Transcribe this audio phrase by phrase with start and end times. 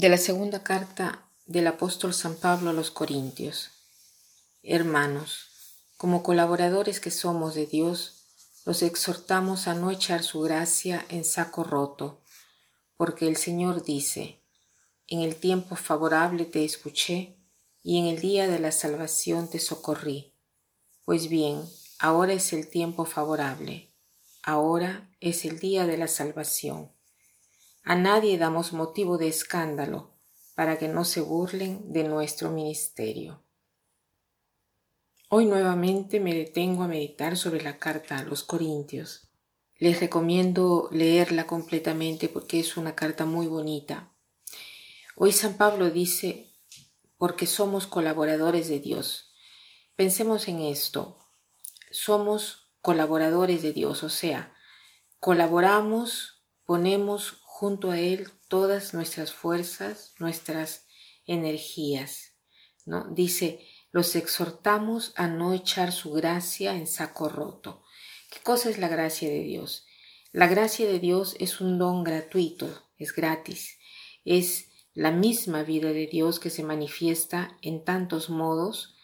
[0.00, 3.68] De la segunda carta del apóstol San Pablo a los Corintios.
[4.62, 5.50] Hermanos,
[5.98, 8.24] como colaboradores que somos de Dios,
[8.64, 12.22] los exhortamos a no echar su gracia en saco roto,
[12.96, 14.40] porque el Señor dice,
[15.06, 17.36] en el tiempo favorable te escuché
[17.82, 20.32] y en el día de la salvación te socorrí.
[21.04, 21.62] Pues bien,
[21.98, 23.92] ahora es el tiempo favorable,
[24.42, 26.90] ahora es el día de la salvación.
[27.82, 30.10] A nadie damos motivo de escándalo
[30.54, 33.42] para que no se burlen de nuestro ministerio.
[35.30, 39.30] Hoy nuevamente me detengo a meditar sobre la carta a los Corintios.
[39.78, 44.12] Les recomiendo leerla completamente porque es una carta muy bonita.
[45.16, 46.52] Hoy San Pablo dice,
[47.16, 49.32] porque somos colaboradores de Dios.
[49.96, 51.18] Pensemos en esto.
[51.90, 54.54] Somos colaboradores de Dios, o sea,
[55.18, 60.86] colaboramos, ponemos junto a Él todas nuestras fuerzas, nuestras
[61.26, 62.32] energías.
[62.86, 63.06] ¿no?
[63.10, 67.84] Dice, los exhortamos a no echar su gracia en saco roto.
[68.30, 69.84] ¿Qué cosa es la gracia de Dios?
[70.32, 72.66] La gracia de Dios es un don gratuito,
[72.96, 73.76] es gratis,
[74.24, 78.96] es la misma vida de Dios que se manifiesta en tantos modos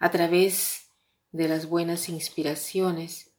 [0.00, 0.88] a través
[1.30, 3.30] de las buenas inspiraciones,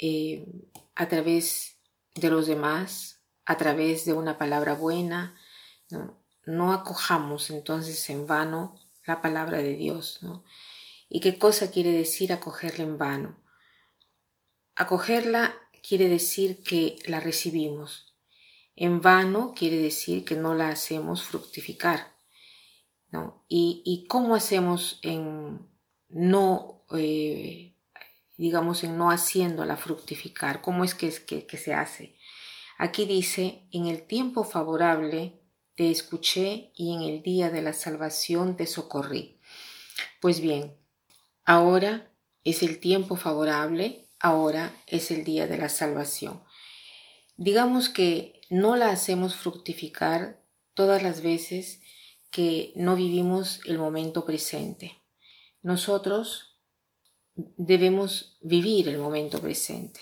[0.00, 0.46] eh,
[0.94, 1.80] a través
[2.14, 3.15] de los demás,
[3.46, 5.34] a través de una palabra buena.
[6.44, 10.20] No, acojamos entonces en vano la palabra de Dios.
[11.08, 13.36] ¿Y qué cosa quiere decir acogerla en vano?
[14.74, 15.54] Acogerla
[15.86, 18.14] quiere decir que la recibimos.
[18.74, 22.14] En vano quiere decir que no la hacemos fructificar.
[23.10, 23.44] ¿no?
[23.48, 25.66] ¿Y, cómo hacemos en
[26.08, 27.76] no, eh,
[28.36, 30.60] digamos, en no haciéndola fructificar?
[30.60, 32.15] ¿Cómo es que, que, que se hace?
[32.78, 35.40] Aquí dice, en el tiempo favorable
[35.74, 39.38] te escuché y en el día de la salvación te socorrí.
[40.20, 40.76] Pues bien,
[41.44, 42.10] ahora
[42.44, 46.42] es el tiempo favorable, ahora es el día de la salvación.
[47.36, 50.42] Digamos que no la hacemos fructificar
[50.74, 51.80] todas las veces
[52.30, 55.02] que no vivimos el momento presente.
[55.62, 56.58] Nosotros
[57.34, 60.00] debemos vivir el momento presente.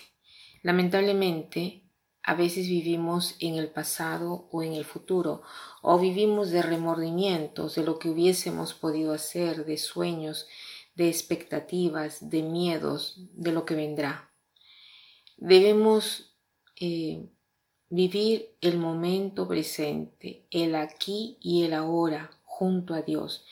[0.63, 1.84] Lamentablemente,
[2.27, 5.43] a veces vivimos en el pasado o en el futuro,
[5.83, 10.47] o vivimos de remordimientos de lo que hubiésemos podido hacer, de sueños,
[10.95, 14.33] de expectativas, de miedos, de lo que vendrá.
[15.37, 16.35] Debemos
[16.81, 17.29] eh,
[17.91, 23.45] vivir el momento presente, el aquí y el ahora, junto a Dios.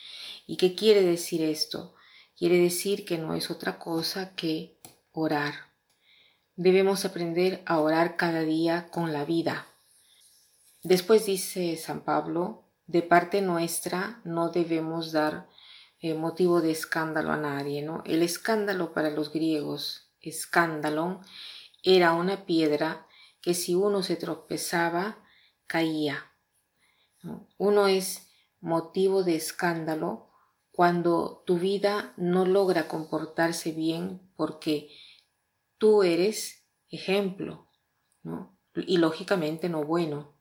[0.47, 1.93] ¿Y qué quiere decir esto?
[2.35, 4.79] Quiere decir que no es otra cosa que
[5.11, 5.72] orar
[6.55, 9.67] Debemos aprender a orar cada día con la vida.
[10.83, 15.49] Después dice San Pablo, de parte nuestra no debemos dar
[15.99, 18.03] eh, motivo de escándalo a nadie, ¿no?
[18.05, 21.21] El escándalo para los griegos, escándalo,
[21.81, 23.07] era una piedra
[23.41, 25.17] que si uno se tropezaba,
[25.65, 26.31] caía.
[27.57, 28.27] Uno es
[28.59, 30.29] motivo de escándalo
[30.71, 34.89] cuando tu vida no logra comportarse bien porque
[35.83, 37.67] tú eres ejemplo,
[38.21, 38.57] ¿no?
[38.73, 40.33] Y lógicamente no bueno,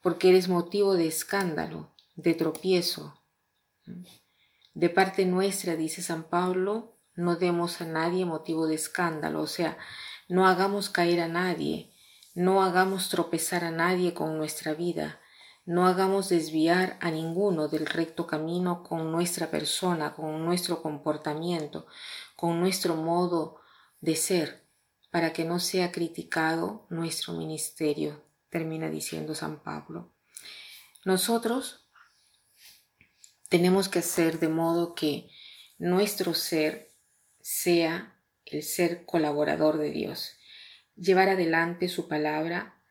[0.00, 3.22] porque eres motivo de escándalo, de tropiezo.
[4.72, 9.76] De parte nuestra, dice San Pablo, no demos a nadie motivo de escándalo, o sea,
[10.30, 11.92] no hagamos caer a nadie,
[12.34, 15.20] no hagamos tropezar a nadie con nuestra vida,
[15.66, 21.86] no hagamos desviar a ninguno del recto camino con nuestra persona, con nuestro comportamiento,
[22.34, 23.60] con nuestro modo
[24.00, 24.69] de ser
[25.10, 30.12] para que no sea criticado nuestro ministerio, termina diciendo San Pablo.
[31.04, 31.88] Nosotros
[33.48, 35.28] tenemos que hacer de modo que
[35.78, 36.94] nuestro ser
[37.40, 40.36] sea el ser colaborador de Dios,
[40.94, 42.82] llevar adelante su palabra,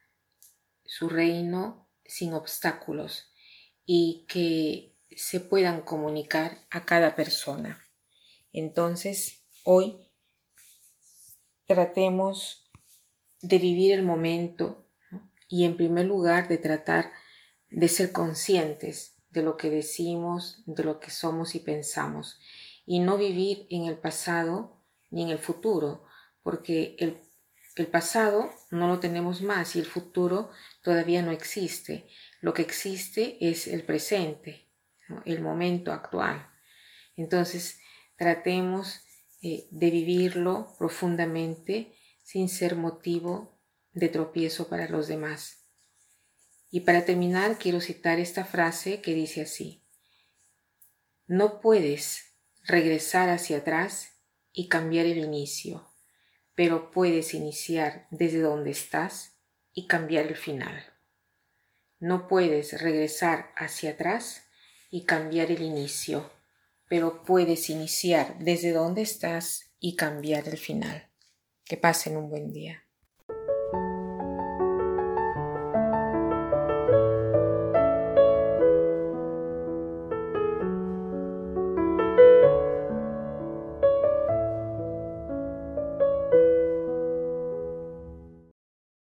[0.86, 3.32] su reino sin obstáculos
[3.86, 7.86] y que se puedan comunicar a cada persona.
[8.52, 10.09] Entonces, hoy
[11.69, 12.68] tratemos
[13.44, 14.88] de vivir el momento
[15.48, 17.12] y en primer lugar de tratar
[17.69, 22.39] de ser conscientes de lo que decimos, de lo que somos y pensamos
[22.88, 24.81] y no vivir en el pasado
[25.12, 26.06] ni en el futuro,
[26.42, 27.18] porque el,
[27.88, 30.50] pasado no lo tenemos más y el futuro
[30.81, 32.07] todavía no existe.
[32.42, 34.68] Lo que existe es el presente,
[35.24, 36.50] el momento actual.
[37.16, 37.80] Entonces,
[38.18, 39.01] tratemos
[39.42, 41.94] eh, de vivirlo profundamente
[42.24, 43.60] sin ser motivo
[43.94, 45.66] de tropiezo para los demás.
[46.72, 49.84] Y para terminar quiero citar esta frase que dice así,
[51.26, 54.10] no puedes regresar hacia atrás
[54.52, 55.92] y cambiar el inicio,
[56.56, 59.40] pero puedes iniciar desde donde estás
[59.74, 60.84] y cambiar el final.
[62.00, 64.44] No puedes regresar hacia atrás
[64.90, 66.32] y cambiar el inicio,
[66.90, 71.10] pero puedes iniciar desde donde estás y cambiar el final.
[71.64, 72.89] Que pasen un buen día.